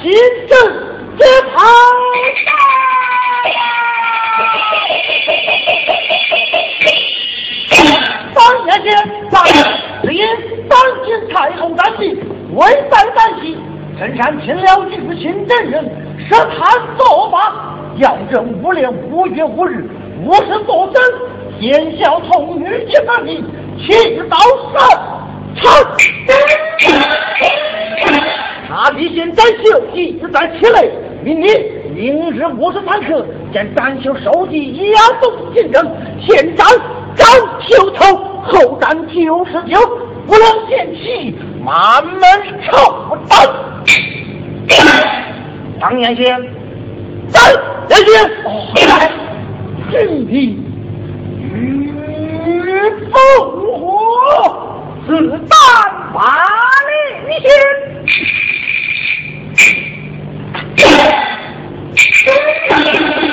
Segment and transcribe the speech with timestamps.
[0.00, 0.12] 行
[0.48, 0.58] 政
[1.18, 1.66] 之旁
[8.32, 9.42] 当年间大
[10.02, 10.24] 只因
[10.68, 12.16] 当今太后担心
[12.54, 13.58] 危在旦夕
[13.98, 15.84] 陈山请了几次新真人
[16.30, 17.52] 设谈做法
[17.96, 19.84] 要证无年无月无日
[20.24, 21.02] 无事作证
[21.58, 23.44] 天下同女一百名
[23.78, 24.38] 七十刀
[28.68, 30.86] 他必先斩秀，一直斩起来。
[31.24, 31.48] 明令
[31.94, 35.90] 明日我是坦克，将斩秀首级押送进城，
[36.20, 36.66] 先斩
[37.16, 37.26] 斩
[37.66, 39.80] 秀头，后斩九十九，
[40.26, 41.34] 不能奸气，
[41.64, 42.20] 满门
[42.66, 43.48] 抄斩。
[45.80, 46.26] 张延先，
[47.30, 47.50] 斩
[47.88, 48.30] 延
[48.74, 49.10] 先，
[49.90, 50.58] 真敌
[51.54, 51.56] 于
[53.10, 53.16] 烽
[53.78, 54.67] 火。
[55.08, 55.16] 但
[56.12, 56.20] 把
[57.26, 57.48] 你心。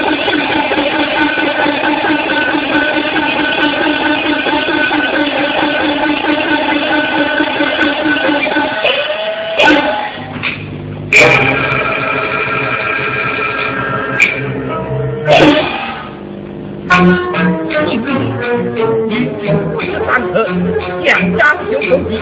[21.87, 22.17] 兄弟，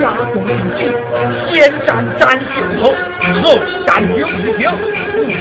[0.00, 0.44] 家国一
[0.76, 0.82] 救，
[1.52, 1.54] 先
[1.86, 2.42] 斩张巡
[2.82, 2.92] 侯，
[3.42, 3.44] 后
[3.86, 4.60] 斩刘武丁，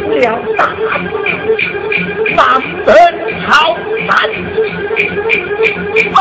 [0.04, 0.24] 不了
[0.56, 1.02] 大汉，
[2.36, 2.38] 三
[2.86, 2.88] 分
[3.42, 3.76] 朝
[4.06, 4.12] 南，
[6.14, 6.18] 安。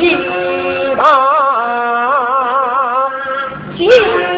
[0.00, 0.02] 一
[0.96, 0.98] 大
[3.76, 4.29] 金。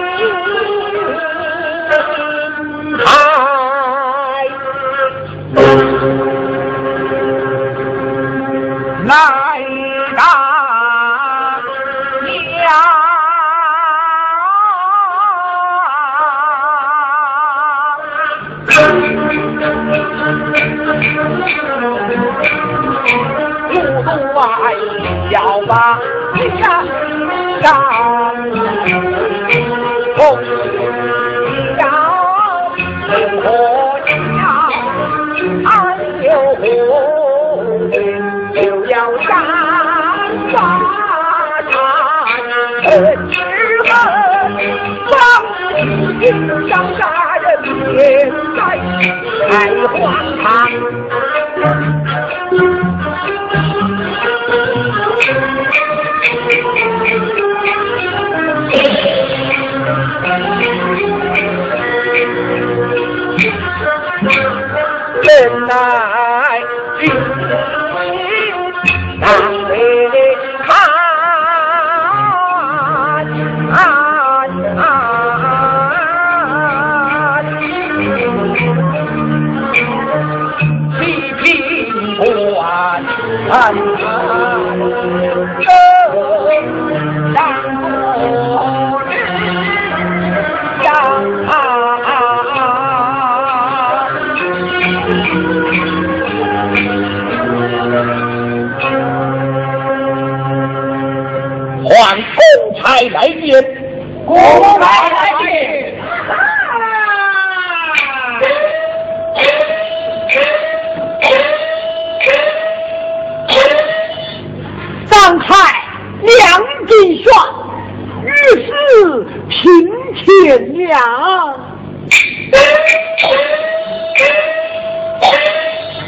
[120.93, 121.01] 亲亲娘。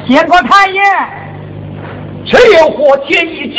[0.06, 0.82] 见过太爷，
[2.26, 3.58] 只有火天一只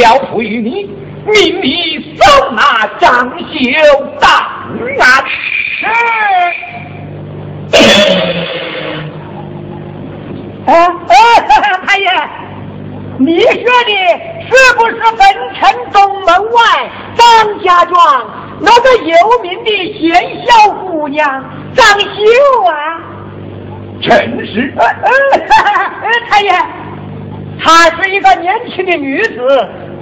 [0.00, 0.84] 交付于你，
[1.26, 4.30] 命你收纳张秀档
[5.00, 5.24] 案。
[5.78, 5.84] 是。
[10.66, 10.70] 哎
[11.08, 11.14] 哎，
[11.84, 12.06] 太爷，
[13.18, 13.90] 你说的
[14.48, 15.20] 是不是本
[15.54, 15.60] 城
[15.92, 16.58] 东门外
[17.16, 17.24] 张
[17.64, 17.96] 家庄
[18.60, 21.44] 那个有名的贤孝姑娘
[21.74, 22.06] 张秀
[22.64, 23.00] 啊？
[24.02, 24.10] 正
[24.46, 24.72] 是。
[24.76, 25.10] 呃呃，
[26.28, 26.50] 太爷，
[27.62, 29.36] 她是一个年轻的女子，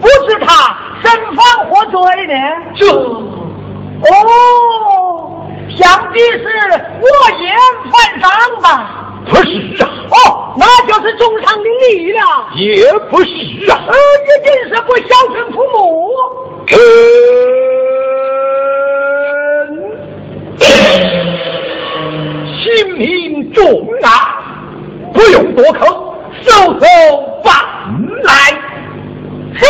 [0.01, 2.35] 不知她身犯何罪呢？
[2.77, 4.05] 这，哦，
[5.77, 6.47] 想必是
[7.01, 7.07] 我
[7.41, 7.53] 言
[7.91, 8.31] 犯上
[8.63, 8.65] 吧？
[9.27, 9.51] 不是
[9.83, 9.85] 啊。
[10.11, 10.15] 哦，
[10.57, 12.21] 那就是重伤的礼了。
[12.55, 13.31] 也不是
[13.71, 13.73] 啊。
[13.89, 13.97] 呃，一
[14.45, 16.13] 定是不孝顺父母。
[16.67, 16.77] 嗯，
[22.97, 24.09] 民众啊，
[25.13, 26.87] 不用多口，收走
[27.43, 27.55] 办
[28.23, 28.33] 来。
[29.55, 29.65] 是。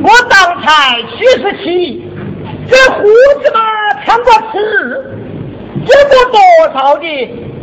[0.00, 2.02] 我当才七十七，
[2.68, 3.02] 这胡
[3.42, 3.60] 子嘛
[4.04, 4.56] 穿过刺，
[5.84, 6.38] 见过多
[6.72, 7.04] 少的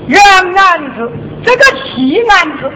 [0.07, 0.21] 冤
[0.57, 1.11] 案子，
[1.43, 2.71] 这个奇案子，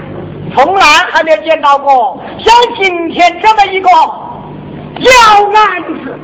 [0.56, 5.12] 从来还没见到过，像今天这么一个妖
[5.54, 6.20] 案子，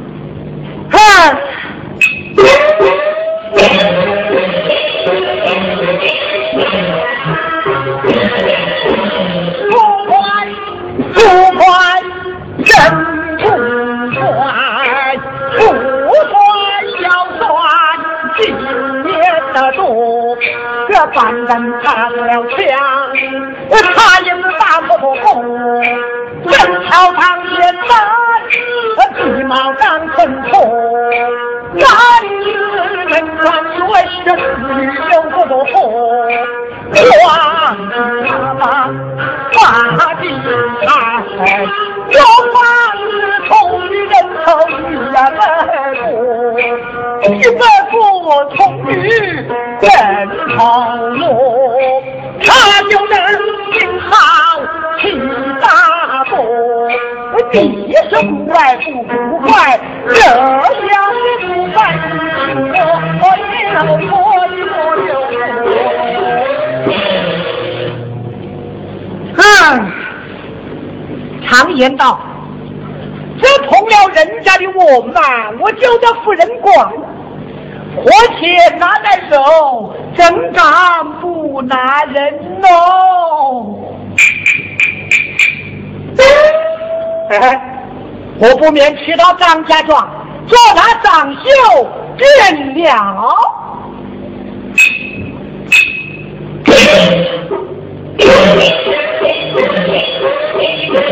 [29.48, 29.84] 毛当
[30.16, 30.52] 成头。
[31.74, 31.84] 男
[32.44, 32.46] 子
[33.08, 33.44] 人装
[33.90, 33.94] 为
[34.26, 34.28] 人
[34.78, 34.78] 女
[35.12, 35.34] 有不
[35.66, 35.74] 红，
[37.26, 37.30] 王
[39.52, 39.58] 他
[39.98, 40.24] 把地
[40.82, 40.88] 开，
[42.10, 42.18] 有
[42.54, 42.56] 房
[43.12, 43.14] 子
[43.48, 43.50] 从
[43.90, 44.14] 女人
[44.46, 44.72] 头一
[45.14, 45.30] 呀来
[46.02, 46.04] 过，
[47.34, 47.94] 一个不
[48.56, 48.92] 从女。
[49.82, 49.90] 人
[50.58, 50.60] 头
[51.10, 51.22] 路，
[52.42, 52.46] 他
[52.90, 53.14] 就能
[53.74, 54.10] 顶好
[55.00, 55.02] 七
[55.62, 55.64] 大
[56.30, 56.34] 步。
[57.52, 57.56] 地
[58.10, 58.86] 是不来不
[59.46, 61.78] 快，这样的不坏，
[63.22, 63.24] 我
[63.72, 65.14] 要我有。
[69.38, 69.42] 嗯，
[71.48, 72.20] 常言道，
[73.42, 75.20] 这碰了人家的我嘛，
[75.60, 76.92] 我就得夫人管。
[77.96, 80.64] 活钱拿在手，怎敢
[81.22, 83.80] 不拿人喽！
[88.38, 90.10] 我不免去到张家庄
[90.48, 91.88] 叫他长袖
[92.18, 93.36] 便了。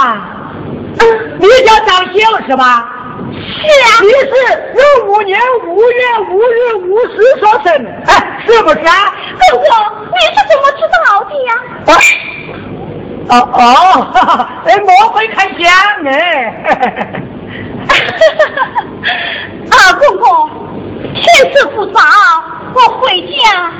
[0.00, 0.26] 吧？
[1.38, 2.12] 你叫张秀
[2.46, 2.88] 是吧？
[3.30, 3.36] 是
[3.84, 3.86] 啊。
[4.00, 4.32] 你是
[4.74, 7.70] 六五年五月五日五时所生，
[8.06, 9.14] 哎，是不是啊？
[9.38, 9.62] 哥哥，
[10.10, 11.50] 你是怎么知道的呀？
[11.86, 11.92] 啊
[13.28, 13.64] 哦哦，
[14.66, 15.70] 哎，莫非看相
[16.06, 16.10] 哎？
[19.70, 20.26] 啊，公公，
[21.14, 21.22] 天
[21.54, 22.00] 色不早，
[22.74, 23.70] 我回家。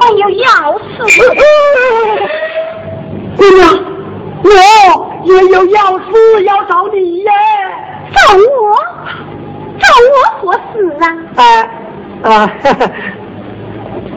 [0.00, 0.84] 还有要事，
[3.36, 3.66] 姑娘，
[4.44, 4.50] 我
[5.24, 7.30] 也有要事要找你耶。
[8.12, 8.74] 找我？
[9.78, 11.04] 找我何事啊？
[11.36, 11.42] 哎
[12.22, 12.50] 啊！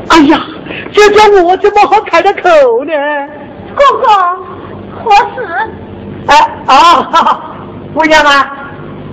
[0.10, 0.42] 哎呀，
[0.92, 2.50] 这叫我怎么好开的口
[2.86, 2.94] 呢？
[3.76, 4.10] 公公，
[5.04, 5.38] 何事？
[6.28, 6.36] 哎
[6.68, 7.54] 啊！
[7.94, 8.58] 姑娘啊，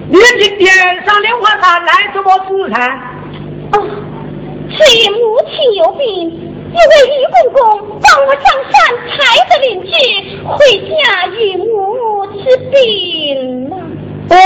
[0.08, 3.00] 你今天上莲花山来什么事噻？
[3.72, 3.82] 哦，
[4.70, 5.18] 是因母
[5.50, 6.57] 亲有病。
[6.70, 8.72] 因为李公公帮我上山
[9.08, 9.16] 抬
[9.48, 9.90] 着邻居
[10.44, 10.56] 回
[10.88, 10.92] 家
[11.28, 12.38] 与母治
[12.70, 13.72] 病了。
[14.30, 14.36] 哦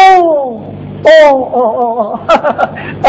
[1.04, 1.08] 哦
[1.52, 1.82] 哦哦
[3.02, 3.04] 哦！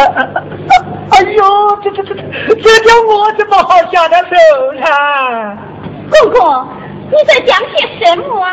[1.12, 1.40] 哎呦，
[1.84, 2.20] 这这这这，
[2.56, 4.26] 这叫我怎么好下得手
[4.74, 4.82] 呢？
[6.10, 6.68] 公公，
[7.12, 8.48] 你在讲些什么啊？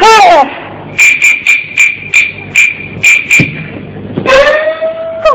[0.00, 0.04] 嘿。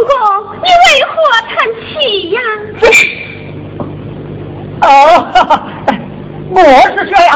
[0.05, 1.12] 公公，你为何
[1.48, 1.51] 叹
[1.88, 2.39] 气呀？
[4.81, 4.89] 哦，
[6.50, 6.60] 我
[6.96, 7.31] 是说呀，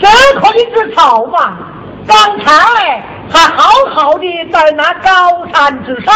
[0.00, 0.06] 这
[0.40, 1.58] 可一只草嘛，
[2.06, 3.62] 刚才还好
[3.94, 6.14] 好的在那高山之上，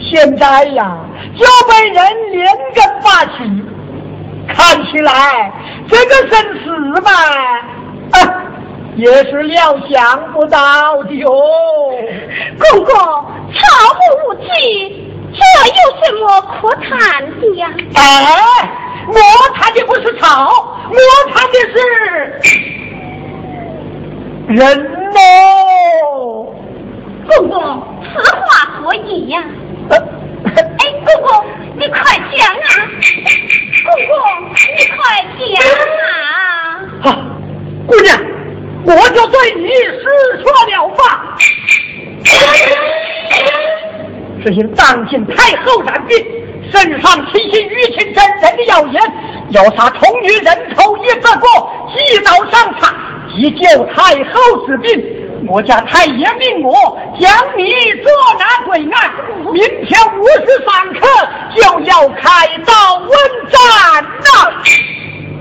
[0.00, 0.98] 现在呀
[1.36, 1.96] 就被人
[2.32, 3.32] 连根拔起，
[4.48, 5.52] 看起来
[5.88, 6.66] 这个生死
[7.00, 7.10] 嘛，
[8.12, 8.16] 啊，
[8.96, 11.32] 也是料想不到的哟。
[12.58, 12.94] 公公。
[13.54, 13.58] 草
[13.92, 14.51] 木无际，这
[16.22, 16.90] 有什么可谈
[17.40, 17.68] 的呀？
[17.94, 18.00] 哎，
[19.08, 19.14] 我
[19.54, 20.96] 谈的不是草，我
[21.32, 21.74] 谈的是
[24.48, 24.62] 人
[25.16, 26.46] 哦。
[27.26, 27.58] 公公，
[28.02, 28.40] 此话
[28.76, 29.42] 何意呀？
[29.90, 29.98] 哎，
[31.04, 31.44] 公公，
[31.76, 31.96] 你快
[32.36, 32.56] 讲啊！
[33.84, 34.16] 公公，
[34.76, 34.96] 你快
[35.38, 35.50] 讲
[36.04, 36.06] 啊！
[37.02, 37.06] 好，
[37.86, 38.08] 姑娘，
[38.84, 40.04] 我就对你实
[40.40, 41.36] 说了吧。
[44.42, 46.16] 是因当今太后染病，
[46.72, 49.02] 身上提起玉清真人的谣言，
[49.50, 52.94] 要杀同女人头一个过，祭刀上场，
[53.34, 55.18] 急救太后之病。
[55.48, 57.70] 我家太爷命我将你
[58.00, 59.10] 捉拿归案，
[59.52, 61.00] 明天午时三刻
[61.56, 63.10] 就要开刀问
[63.50, 63.60] 斩
[64.22, 64.28] 呐！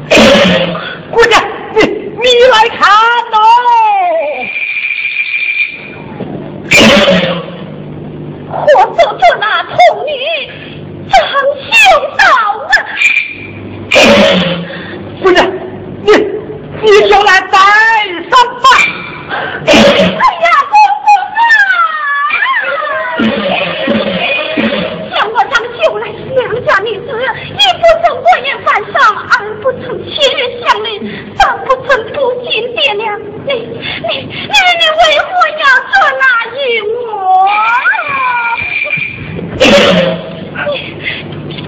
[1.14, 1.40] 姑娘，
[1.76, 2.90] 你你来看
[3.32, 3.91] 喽！
[8.52, 10.12] 我做做那童女
[11.10, 11.20] 张
[11.56, 11.72] 秀
[12.18, 12.24] 道
[12.68, 12.74] 啊！
[15.24, 15.40] 姑娘，
[16.02, 16.08] 你
[16.82, 17.58] 你就来带
[18.30, 18.66] 上吧。
[19.66, 20.74] 哎呀，公
[21.06, 21.44] 公啊！
[25.16, 27.08] 像我张秀来娘家女子，
[27.48, 28.96] 一不曾过夜犯上，
[29.32, 29.32] 二
[29.62, 30.90] 不曾亲人相邻，
[31.38, 33.02] 三不曾不敬爹娘。
[33.46, 33.60] 你你
[34.08, 36.24] 你你为何要做那
[36.58, 37.00] 与我？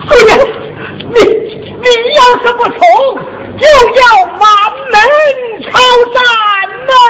[0.07, 0.29] 姑娘，
[1.13, 1.15] 你
[1.81, 2.77] 你要是不从，
[3.57, 3.63] 就
[3.95, 4.01] 要
[4.39, 4.41] 满
[4.91, 4.95] 门
[5.63, 5.71] 抄
[6.13, 6.15] 斩
[6.87, 7.01] 嘞！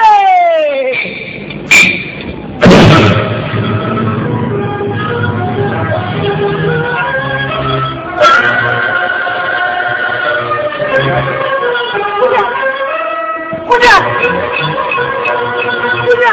[12.20, 12.36] 姑娘，
[13.68, 13.86] 姑娘，
[16.06, 16.26] 姑娘。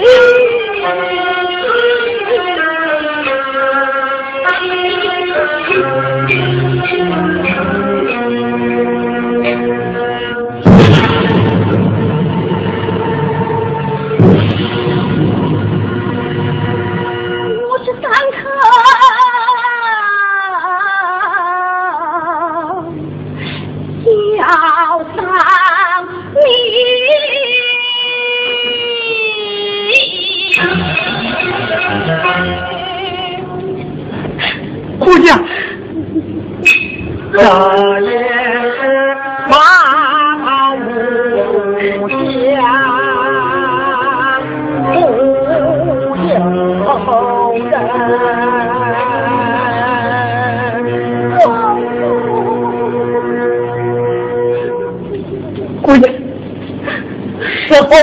[0.00, 0.38] 我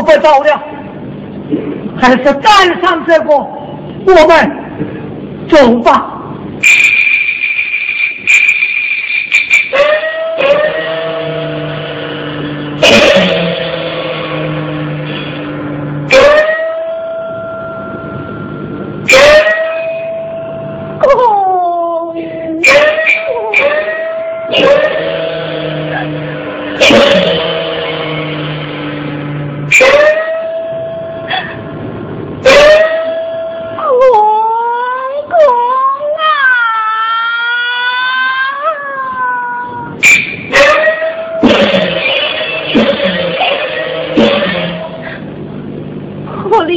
[0.05, 0.61] 不走了，
[1.97, 2.49] 还是带
[2.81, 4.51] 上这个，我们
[5.49, 6.14] 走吧。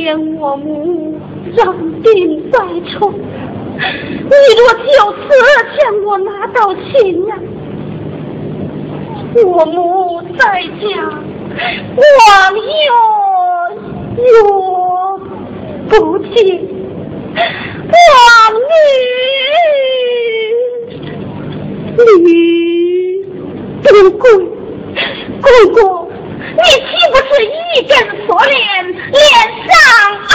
[0.08, 1.20] 见我母
[1.54, 2.58] 让病在
[2.90, 5.28] 床，你若就此
[5.76, 7.38] 将我拿到秦阳，
[9.44, 10.86] 我母在家
[12.08, 12.90] 往又
[14.32, 15.20] 永
[15.90, 16.34] 不见
[17.92, 18.08] 往
[18.64, 18.72] 日
[21.98, 22.08] 你
[23.82, 24.24] 不贵，
[25.42, 25.78] 姑姑，
[26.56, 27.57] 你岂不是？
[27.74, 27.92] 一根
[28.26, 29.22] 锁链连
[29.66, 29.70] 上
[30.28, 30.32] 二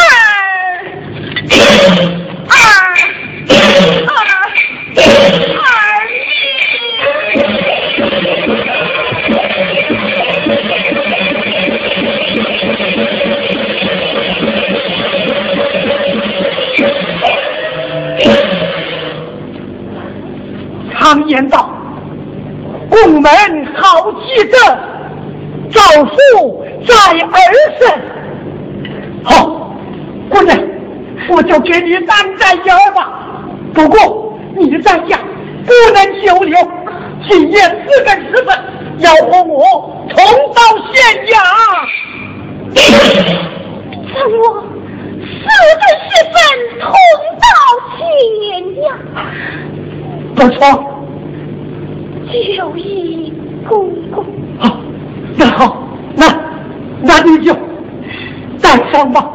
[1.50, 1.54] 二
[2.48, 3.04] 二二命。
[20.96, 21.70] 常言道，
[22.90, 23.32] 拱门
[23.76, 24.58] 好记得，
[25.70, 26.63] 赵父。
[26.86, 27.36] 在儿
[27.80, 27.82] 身。”
[29.24, 29.72] 好，
[30.30, 30.58] 姑娘，
[31.30, 33.00] 我就给你当战友吧。
[33.74, 35.18] 不过你在家
[35.66, 36.58] 不能久留，
[37.30, 38.54] 今夜四更时分
[39.00, 40.18] 要和我同
[40.54, 41.34] 到县衙。
[44.14, 44.44] 等我
[45.24, 45.46] 四
[45.80, 46.36] 更时分
[46.82, 46.86] 同
[47.40, 47.46] 到
[47.98, 48.00] 县
[48.84, 48.86] 衙。
[50.36, 50.62] 不错。
[52.58, 53.34] 九义
[53.70, 53.72] 公
[54.12, 54.26] 公。
[54.60, 54.64] 好，
[55.38, 55.64] 那好，
[57.06, 57.54] 那你就
[58.62, 59.30] 带上吧。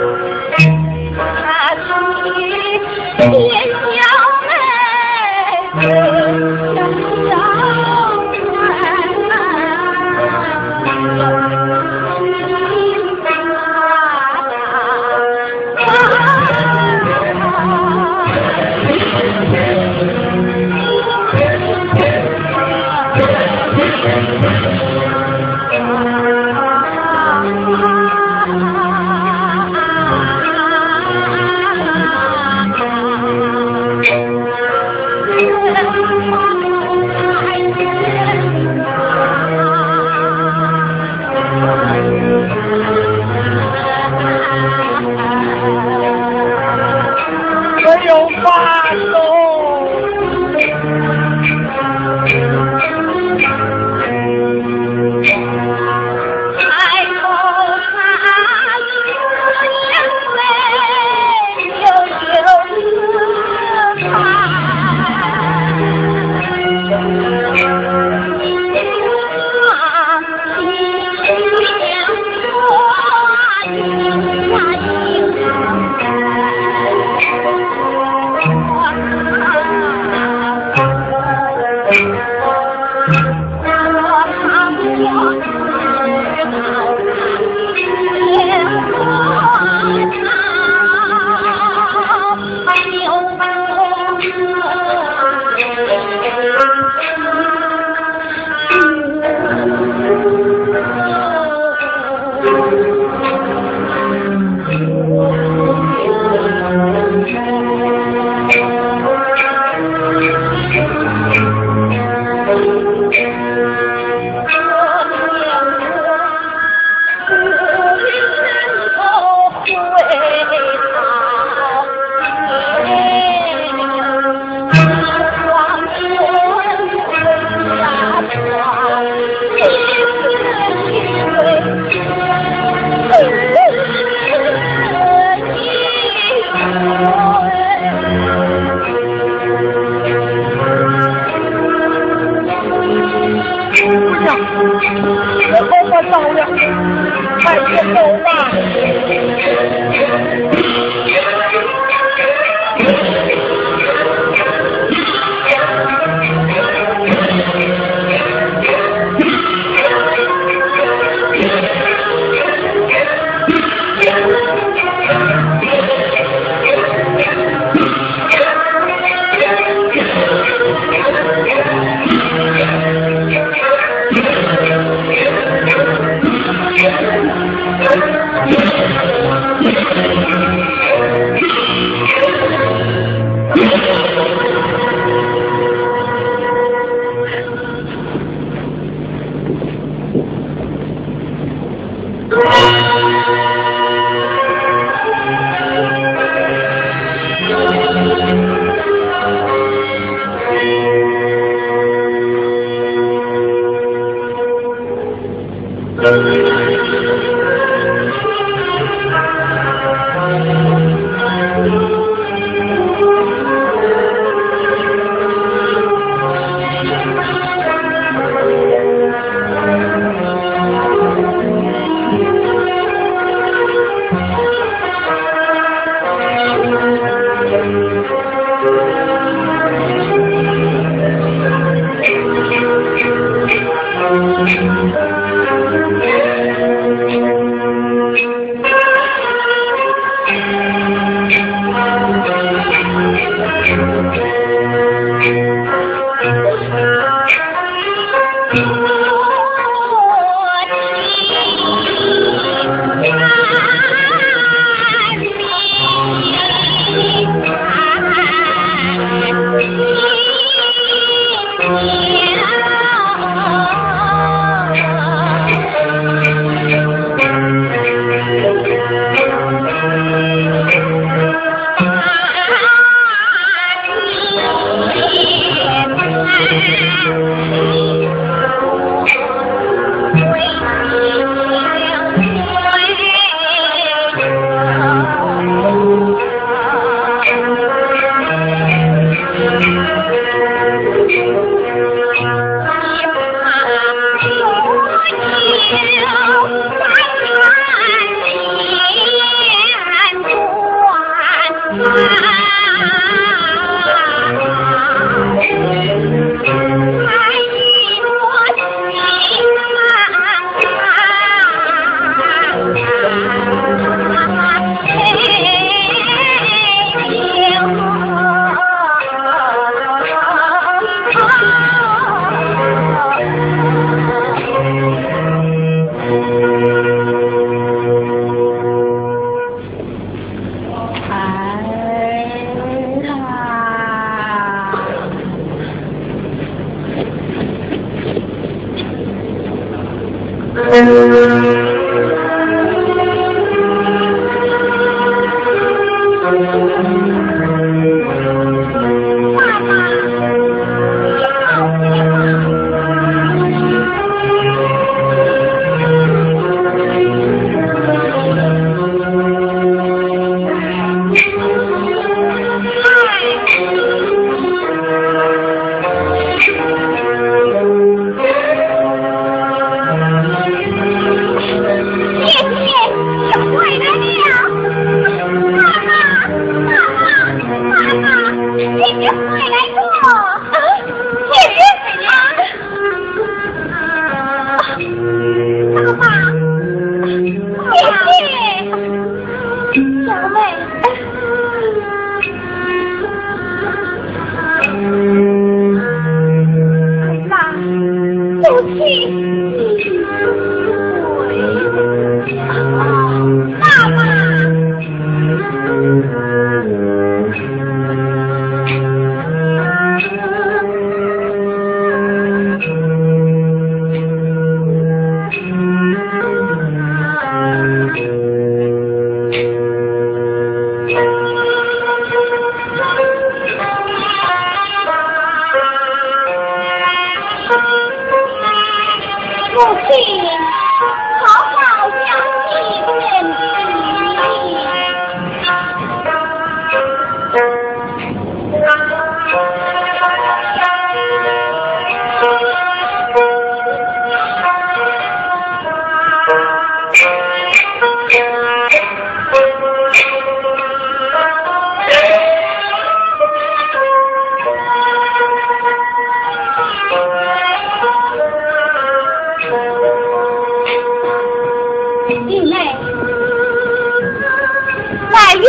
[0.00, 0.79] thank you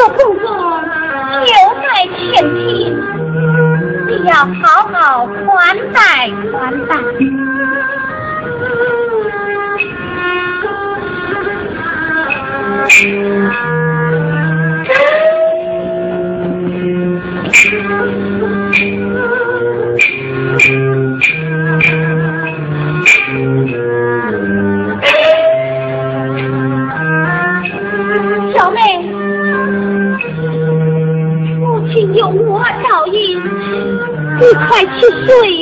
[0.04, 0.82] 我不作
[1.44, 1.86] 留在
[2.18, 2.98] 前厅
[4.08, 7.31] 你要好好款待款待。
[35.00, 35.61] 去睡。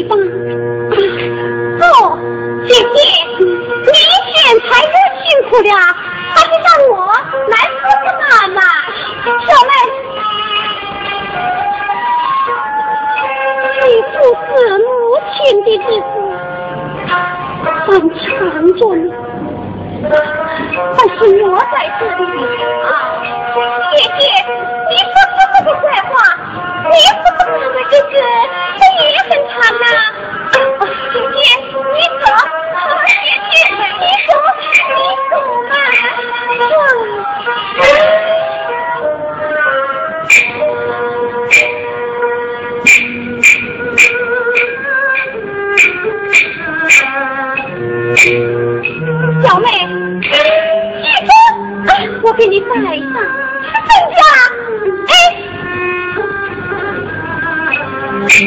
[58.30, 58.38] 哎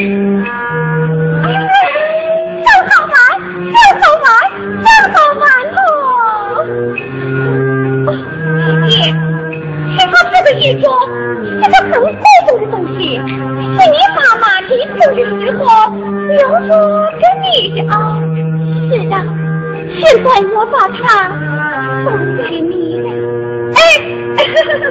[2.63, 3.13] 真好玩，
[3.59, 4.25] 真好玩，
[4.81, 5.43] 真好玩
[5.75, 5.77] 哦！
[8.87, 8.91] 爹，
[9.91, 10.85] 是他这个衣装
[11.61, 12.01] 是个很贵
[12.47, 13.19] 重的东西，是
[13.91, 15.61] 你妈妈临走的时候
[16.29, 16.71] 留着
[17.19, 17.93] 给你的啊。
[18.89, 19.13] 是的，
[19.99, 20.97] 现在我把它
[22.05, 22.07] 送
[22.37, 22.71] 给你
[23.01, 23.05] 的。
[23.75, 23.79] 哎，
[24.37, 24.85] 哈哈哈。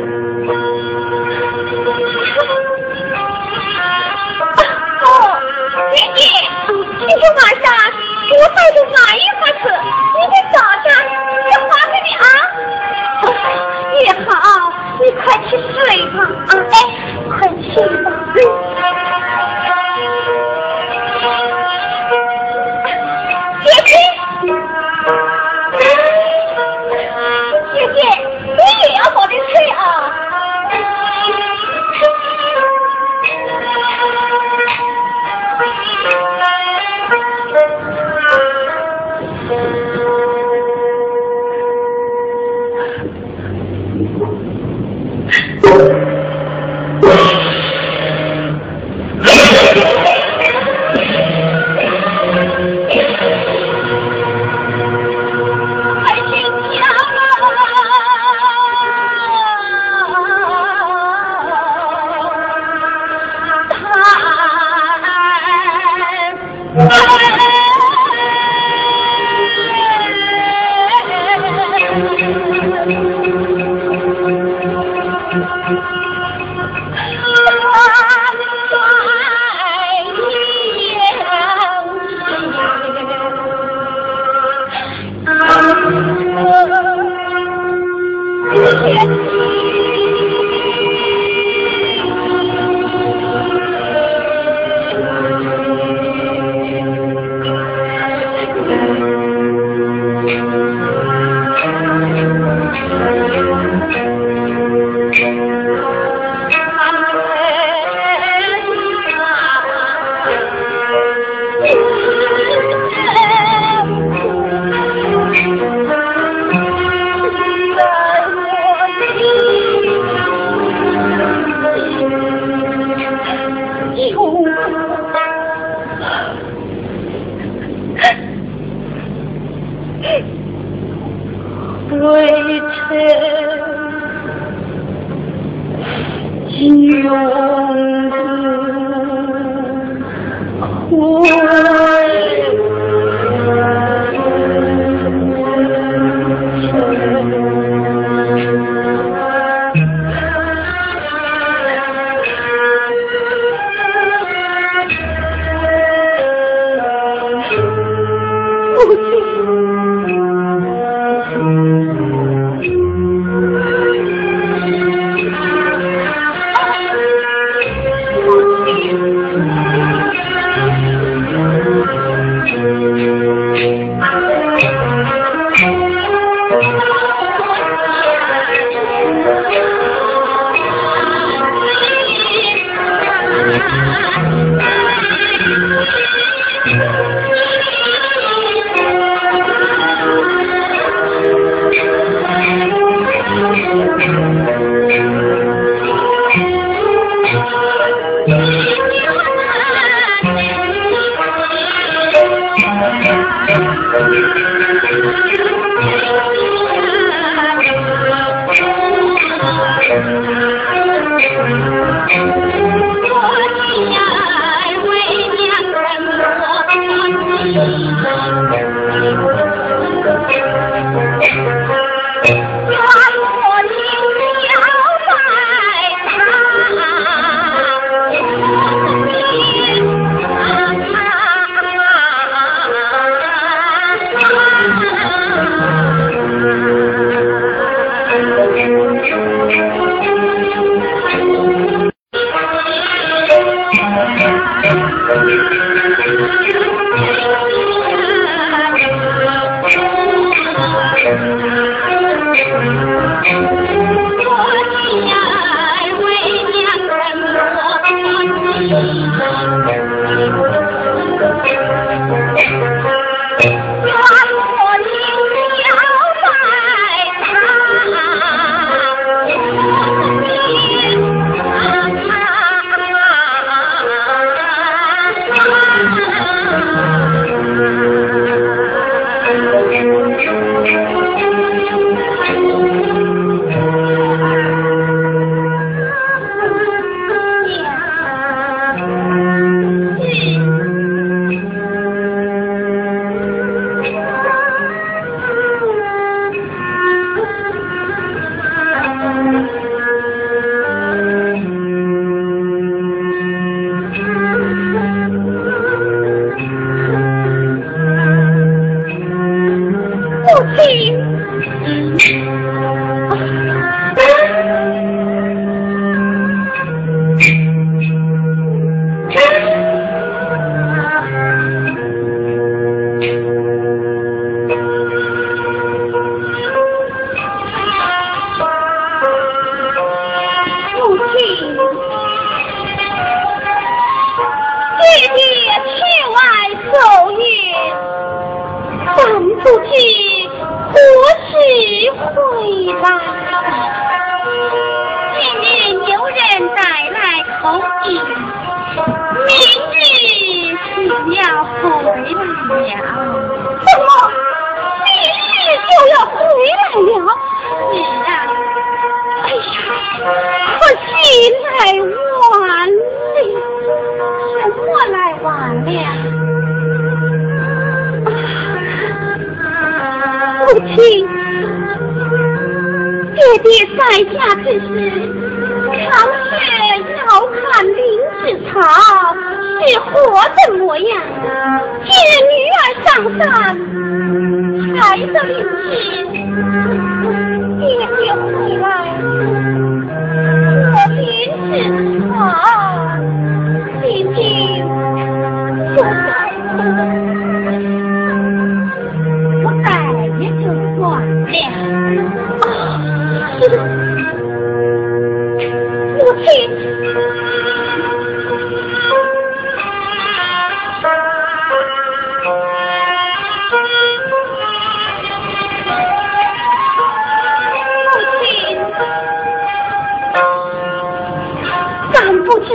[310.56, 312.31] 对不。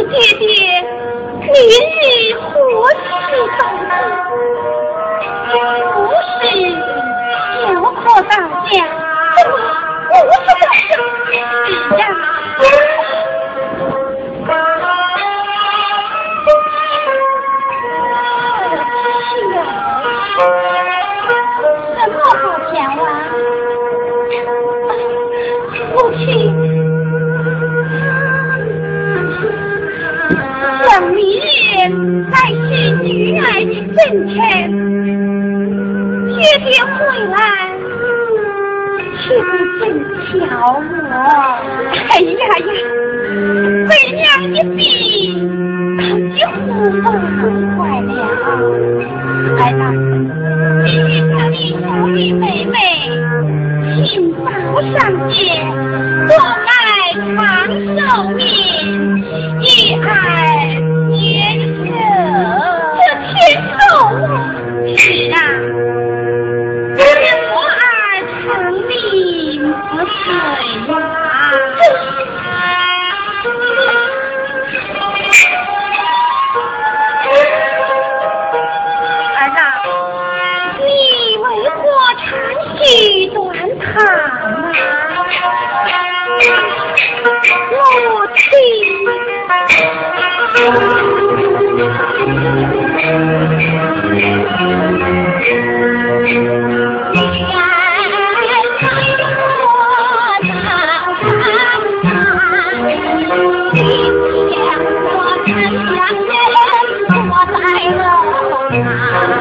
[0.05, 0.45] 爹爹，
[1.39, 2.47] 您是何
[2.91, 3.01] 姓？
[5.49, 5.55] 到官
[5.93, 5.95] 不
[6.41, 6.43] 是
[7.63, 8.31] 小破大
[8.69, 8.75] 将。
[33.97, 34.13] 天
[36.59, 37.35] 天回来
[39.17, 39.25] 天
[39.79, 39.81] 天
[40.21, 40.83] 巧我
[42.09, 42.69] 哎呀呀
[43.89, 44.21] 为娘
[44.53, 44.79] 一闭
[45.97, 46.01] 他
[46.35, 46.61] 几乎
[47.01, 47.05] 崩
[47.37, 47.41] 溃
[47.75, 48.09] 坏了
[49.57, 49.75] 孩子
[50.85, 51.75] 今天叫你小
[52.15, 52.75] 弟妹妹
[54.05, 54.05] 请
[54.45, 54.45] 早
[54.81, 54.97] 上
[55.31, 55.86] 见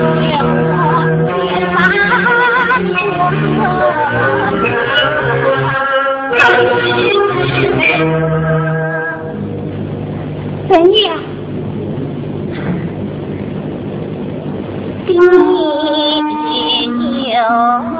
[16.98, 17.97] 别我。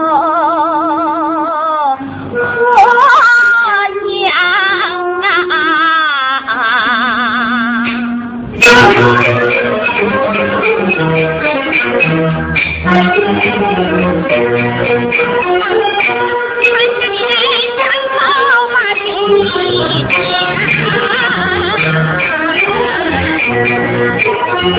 [24.69, 24.75] 为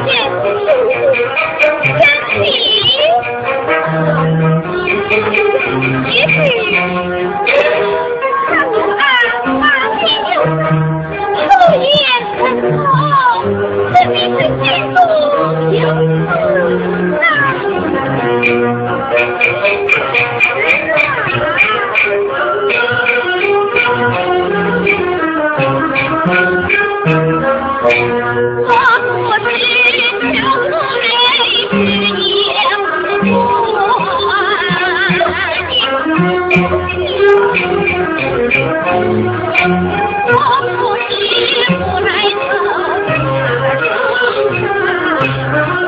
[0.06, 0.31] 见。
[0.72, 2.72] 张仪，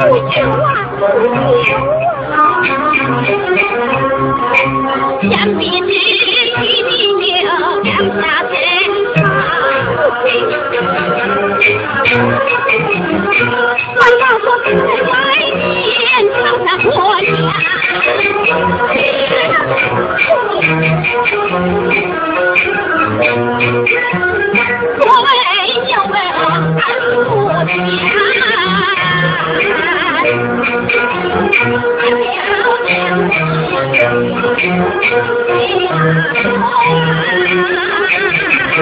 [0.08, 0.90] 不听话！
[0.98, 1.83] 不听话！
[36.44, 36.52] 夫妻
[36.84, 37.54] 第二
[37.94, 37.96] 不
[38.52, 38.76] 散，夫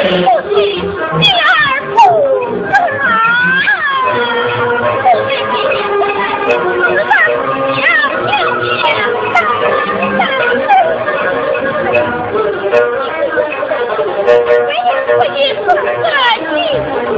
[0.00, 0.04] 妻
[0.50, 0.54] 第
[1.10, 1.32] 二不散，第二
[1.80, 1.84] 不
[2.60, 2.62] 散，第二
[5.80, 6.02] 不散，第二
[6.50, 6.82] 不散，
[14.30, 14.32] 哎
[14.80, 14.82] 呀，
[15.18, 15.82] 我眼看着心
[17.10, 17.12] 直，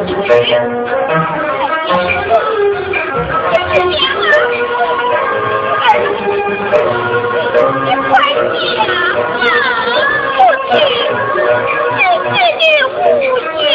[1.83, 2.31] 哎呀，我
[3.45, 3.95] 眼看着。
[8.43, 10.03] 娘娘
[10.37, 10.83] 不娶，
[11.99, 13.71] 竟弃女护孝。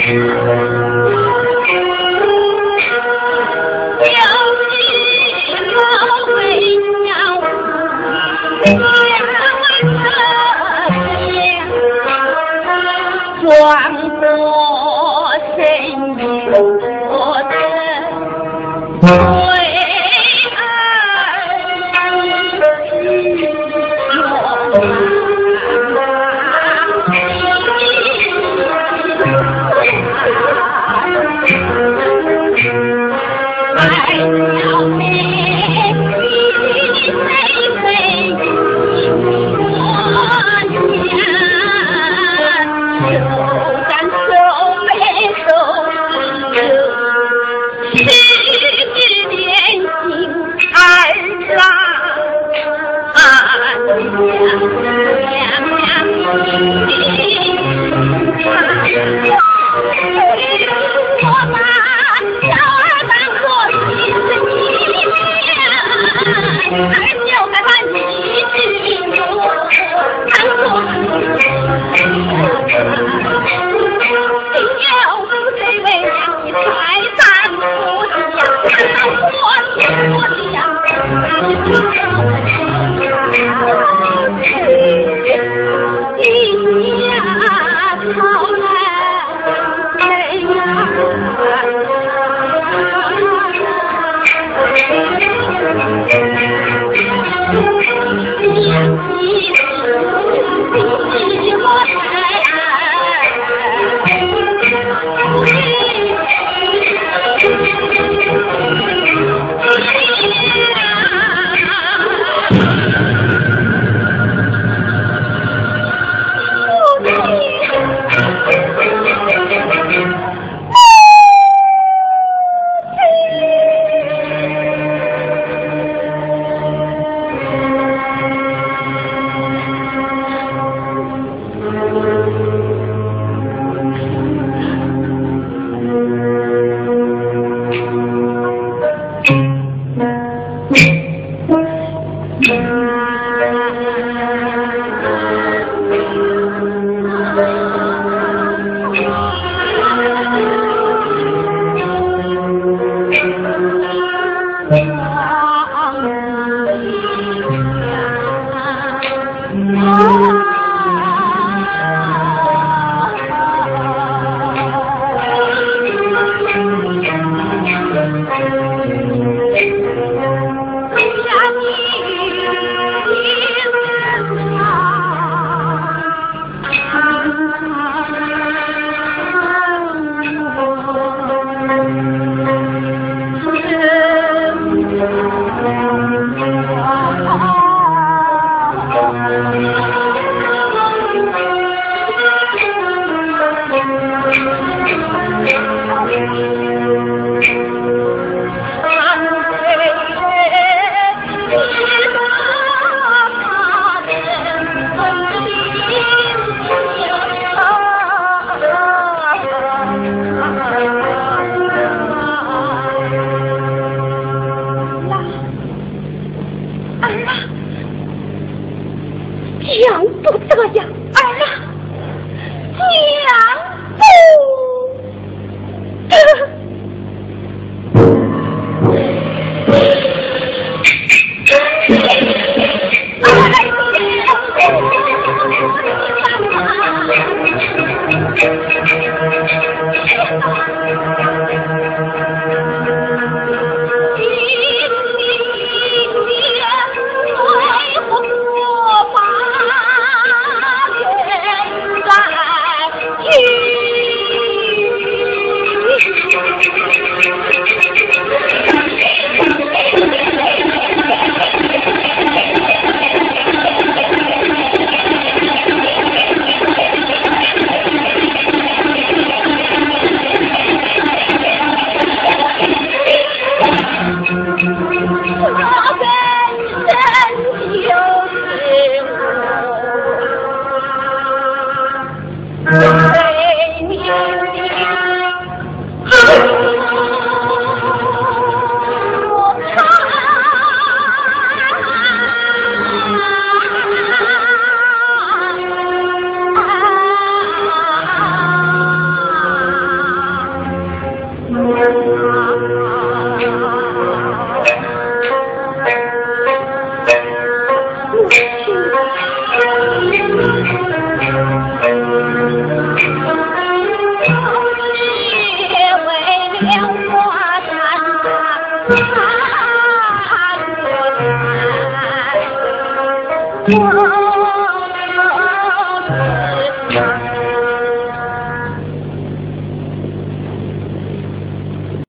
[0.00, 0.73] 十年